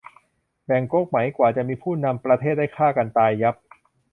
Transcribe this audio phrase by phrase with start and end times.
[0.65, 3.55] แบ่งก๊กไหม กว่าจะมีผู้นำประเทศได้ฆ่ากันตายยับ